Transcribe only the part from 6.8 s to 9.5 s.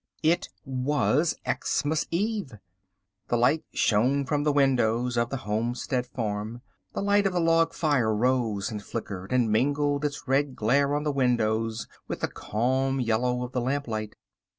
The light of the log fire rose and flickered